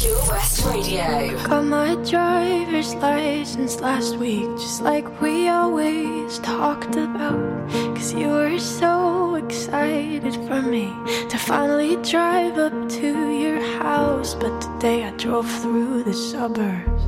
Pure 0.00 0.16
Radio. 0.64 1.36
Got 1.46 1.64
my 1.66 1.94
driver's 1.96 2.94
license 2.94 3.80
last 3.80 4.16
week, 4.16 4.48
just 4.56 4.80
like 4.80 5.20
we 5.20 5.48
always 5.48 6.38
talked 6.38 6.96
about. 6.96 7.68
Cause 7.94 8.14
you 8.14 8.28
were 8.28 8.58
so 8.58 9.34
excited 9.34 10.34
for 10.46 10.62
me 10.62 10.86
to 11.28 11.36
finally 11.36 11.96
drive 11.96 12.56
up 12.56 12.72
to 12.88 13.30
your 13.30 13.60
house. 13.82 14.34
But 14.34 14.58
today 14.62 15.04
I 15.04 15.10
drove 15.18 15.50
through 15.60 16.04
the 16.04 16.14
suburbs 16.14 17.02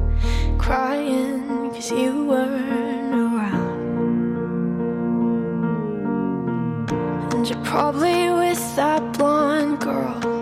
crying 0.59 1.71
cause 1.71 1.91
you 1.91 2.27
weren't 2.27 3.15
around. 3.15 3.73
And 7.33 7.49
you're 7.49 7.65
probably 7.65 8.29
with 8.33 8.77
that 8.77 9.17
blonde 9.17 9.81
girl 9.81 10.42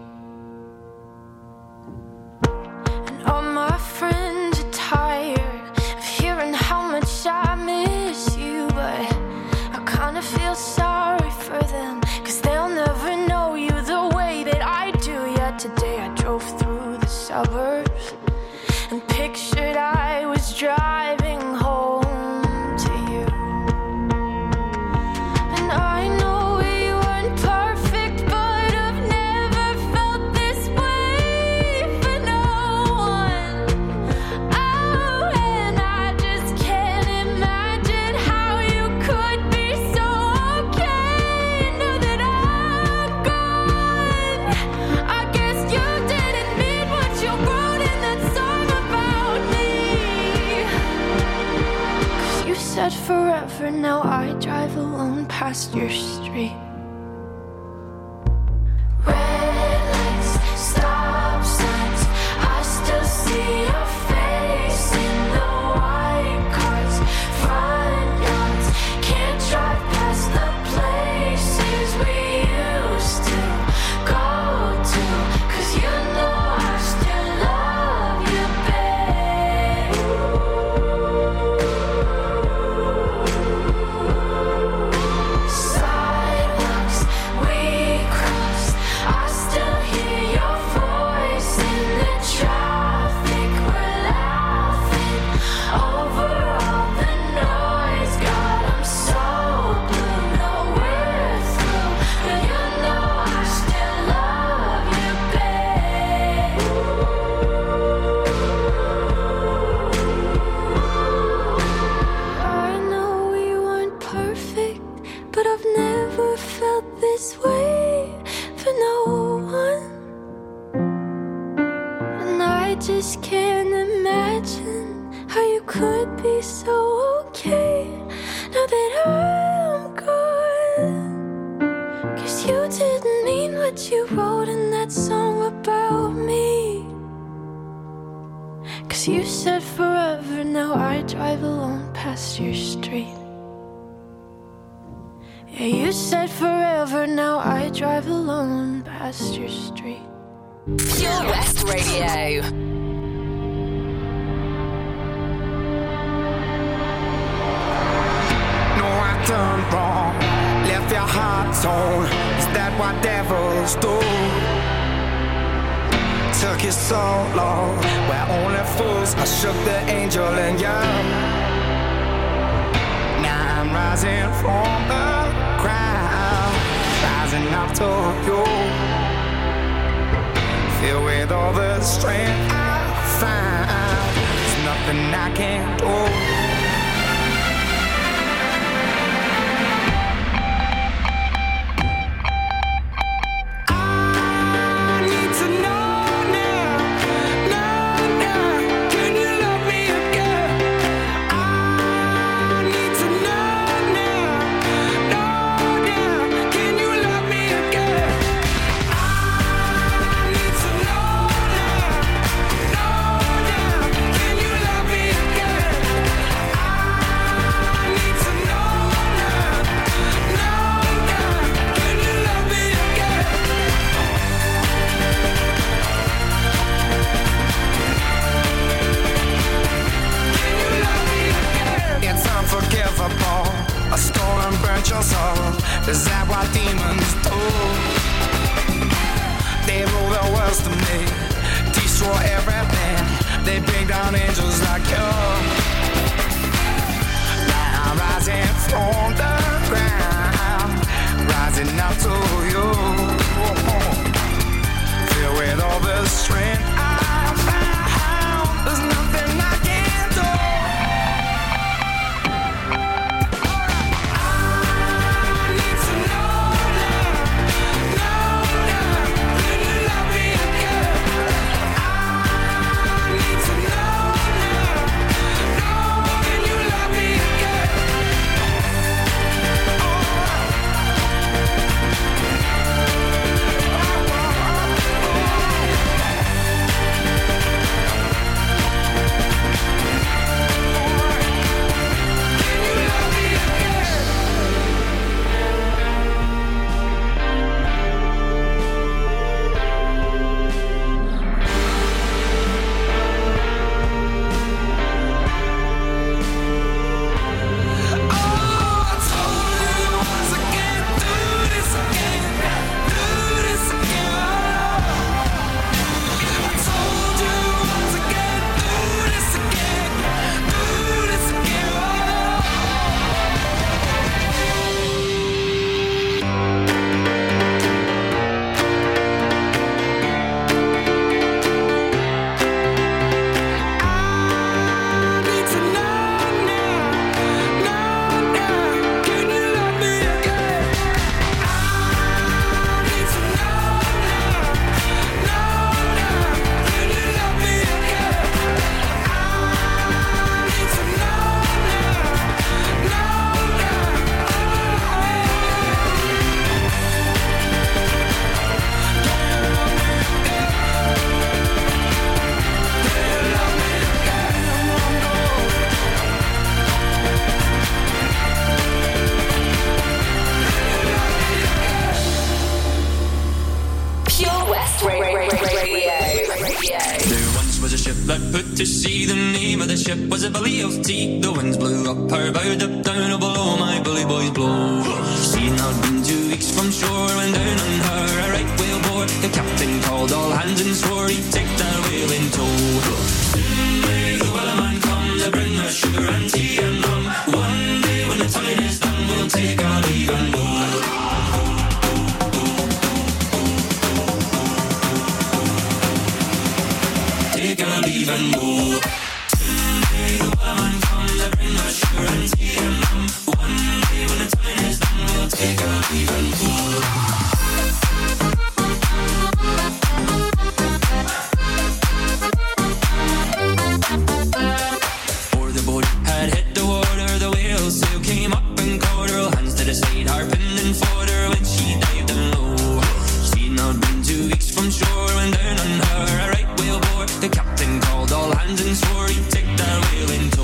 And 438.59 438.75
swore 438.75 439.07
he'd 439.07 439.29
take 439.29 439.45
that 439.55 439.93
whale 439.93 440.40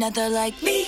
another 0.00 0.30
like 0.30 0.62
me. 0.62 0.79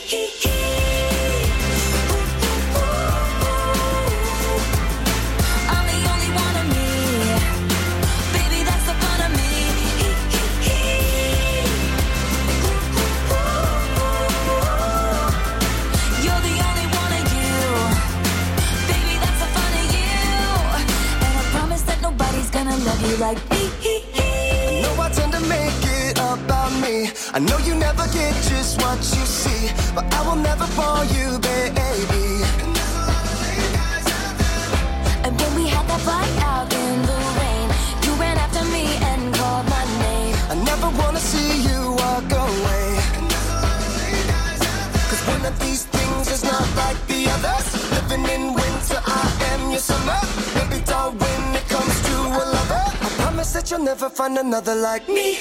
Cause 45.42 45.50
one 45.50 45.54
of 45.54 45.60
these 45.60 45.84
things 45.86 46.30
is 46.30 46.44
not 46.44 46.76
like 46.76 47.06
the 47.08 47.26
others. 47.30 47.90
Living 47.90 48.24
in 48.26 48.54
winter, 48.54 49.00
I 49.04 49.52
am 49.52 49.70
your 49.70 49.80
summer. 49.80 50.20
Maybe 50.54 50.84
dull 50.84 51.10
when 51.10 51.56
it 51.56 51.68
comes 51.68 52.00
to 52.02 52.12
a 52.12 52.44
lover. 52.54 52.84
I 53.00 53.08
promise 53.18 53.52
that 53.54 53.68
you'll 53.70 53.80
never 53.80 54.08
find 54.08 54.38
another 54.38 54.76
like 54.76 55.08
me. 55.08 55.38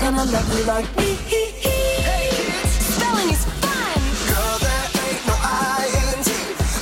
gonna 0.01 0.25
love 0.25 0.57
you 0.57 0.63
like 0.65 0.97
me. 0.97 1.13
Hey 1.29 2.29
Spelling 2.65 3.29
is 3.29 3.45
fun. 3.61 4.01
Girl, 4.29 4.57
there 4.65 4.87
ain't 5.05 5.23
no 5.29 5.35
I-N-T. 5.37 6.29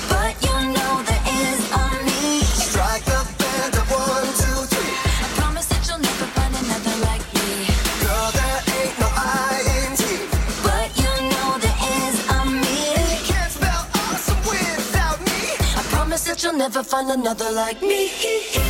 But 0.08 0.34
you 0.46 0.56
know 0.76 0.94
there 1.04 1.26
is 1.44 1.60
on 1.84 2.00
me. 2.08 2.40
Strike 2.64 3.04
the 3.04 3.20
band 3.40 3.76
of 3.76 3.88
one, 3.92 4.30
two, 4.40 4.60
three. 4.72 4.94
I 5.26 5.28
promise 5.36 5.68
that 5.68 5.84
you'll 5.88 6.00
never 6.00 6.28
find 6.38 6.54
another 6.64 6.96
like 7.08 7.26
me. 7.36 7.50
Girl, 8.04 8.30
there 8.40 8.60
ain't 8.80 8.96
no 9.04 9.10
I-N-T. 9.12 10.04
But 10.64 10.88
you 11.02 11.12
know 11.32 11.50
there 11.60 11.80
is 12.00 12.16
on 12.38 12.48
me. 12.64 12.78
You 13.12 13.20
can't 13.28 13.52
spell 13.52 13.84
awesome 14.00 14.42
without 14.48 15.20
me. 15.28 15.42
I 15.76 15.84
promise 15.92 16.24
that 16.24 16.42
you'll 16.42 16.60
never 16.66 16.84
find 16.84 17.12
another 17.12 17.52
like 17.52 17.82
me. 17.82 18.69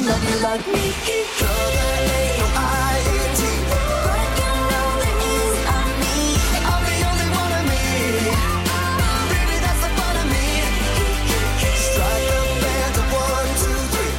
Gonna 0.00 0.12
love 0.12 0.24
you 0.30 0.38
like 0.40 0.66
me. 0.66 0.72
Girl, 0.72 1.70
there 1.76 2.08
ain't 2.08 2.38
no 2.40 2.46
I-N-T. 2.56 3.40
But 4.00 4.28
you 4.40 4.48
know 4.70 4.88
there 4.96 5.18
is 5.28 5.60
on 5.76 5.92
me. 6.00 6.16
I'm 6.72 6.82
the 6.88 6.96
only 7.10 7.28
one 7.36 7.52
of 7.60 7.64
me. 7.68 7.84
Baby, 9.28 9.56
that's 9.60 9.82
the 9.84 9.90
fun 10.00 10.16
of 10.16 10.26
me. 10.32 10.46
Strike 11.84 12.26
the 12.32 12.40
band 12.64 12.96
of 12.96 13.06
one, 13.12 13.50
two, 13.60 13.76
three. 13.92 14.14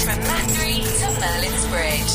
From 0.00 0.18
Mathry 0.32 0.80
to 0.80 1.08
Merlin's 1.20 1.64
Bridge. 1.68 2.14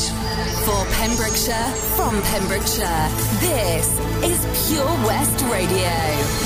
For 0.66 0.82
Pembrokeshire, 0.98 1.70
from 1.94 2.14
Pembrokeshire, 2.22 3.06
this 3.38 3.86
is 4.26 4.40
Pure 4.66 4.94
West 5.06 5.38
Radio. 5.52 6.41